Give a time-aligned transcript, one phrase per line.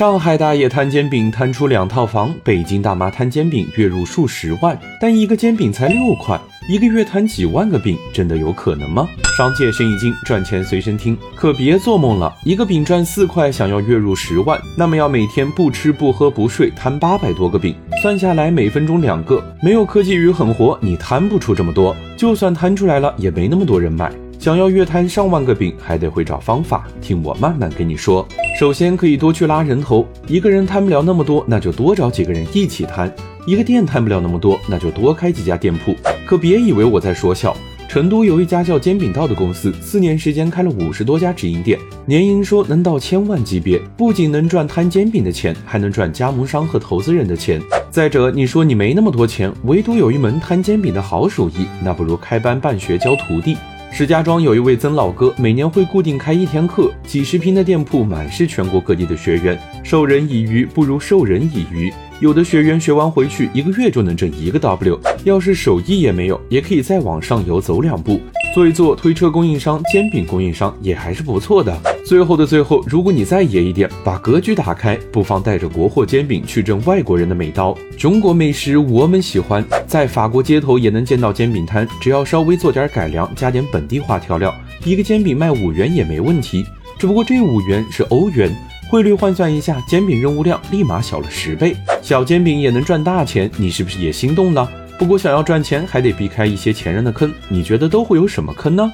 [0.00, 9.06] 上海大爷摊煎饼摊出两套房，北京大妈摊煎饼月入数十万，但一个煎饼才六块，一个月摊几万个饼，真的有可能吗？
[9.36, 12.34] 商界生意经，赚钱随身听，可别做梦了。
[12.46, 21.94] 一个饼赚四块，想要月入十万，那么要每天不吃不喝不睡摊八百多个饼，算下来每分钟两个，没有科技与狠活，你摊不出这么多。
[22.16, 24.10] 就算摊出来了，也没那么多人买。
[24.40, 26.88] 想要月摊上万个饼，还得会找方法。
[27.02, 28.26] 听我慢慢跟你说。
[28.58, 33.14] 首先可以多去拉人头，一个人摊不了那么多，那就多找几个人一起摊。
[33.46, 35.94] 一个店摊不了那么多，那就多开几家店铺。
[36.24, 37.54] 可别以为我在说笑。
[37.86, 43.78] 成都有一家叫煎饼道的公司，四年时间开了五十多家直营店，年营收能到千万级别。
[43.94, 47.60] 不仅能赚摊煎饼的钱，还能赚加盟商和投资人的钱。
[47.90, 53.54] 再者，你说你没那么多钱，唯独有一门摊煎饼的好手艺，那不如开班办学教徒弟。
[53.92, 59.58] 石家庄有一位曾老哥，每年会固定开一天课，几十平的店铺满是全国各地的学员。
[59.82, 64.98] 授人以鱼不如授人以渔，有的学员学完回去一个月就能挣一个 W。
[65.24, 68.20] 要是手艺也没有，也可以再往上游走两步。
[68.52, 71.76] 做一做推车供应商、煎饼供应商也还是不错的。
[72.04, 77.76] 最后的最后，如果你再野一点，把格局打开，不妨带着国货煎饼去挣外国人的美刀。
[77.96, 84.52] 中国美食我们喜欢，在法国街头也能见到煎饼摊，只要稍微做点改良，加点本地化调料，
[84.84, 86.64] 一个煎饼卖五元也没问题。
[86.98, 88.52] 只不过这五元是欧元，
[88.90, 91.76] 汇率换算一下，煎饼任务量立马小了十倍。
[92.02, 94.68] 小煎饼也能赚大钱，你是不是也心动了？
[95.00, 97.32] 不过想要赚钱，还得避开一些前人的坑。
[97.48, 98.92] 你觉得都会有什么坑呢？